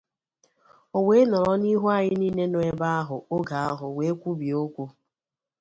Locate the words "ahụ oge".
2.99-3.55